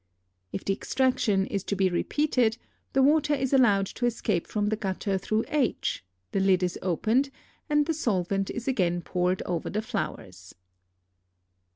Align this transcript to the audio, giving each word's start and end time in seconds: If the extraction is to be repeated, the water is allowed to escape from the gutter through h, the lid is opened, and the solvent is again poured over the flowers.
If 0.51 0.65
the 0.65 0.73
extraction 0.73 1.45
is 1.45 1.63
to 1.65 1.75
be 1.75 1.87
repeated, 1.87 2.57
the 2.93 3.03
water 3.03 3.35
is 3.35 3.53
allowed 3.53 3.85
to 3.85 4.07
escape 4.07 4.47
from 4.47 4.69
the 4.69 4.75
gutter 4.75 5.19
through 5.19 5.45
h, 5.47 6.03
the 6.31 6.39
lid 6.39 6.63
is 6.63 6.79
opened, 6.81 7.29
and 7.69 7.85
the 7.85 7.93
solvent 7.93 8.49
is 8.49 8.67
again 8.67 9.01
poured 9.03 9.43
over 9.43 9.69
the 9.69 9.83
flowers. 9.83 10.55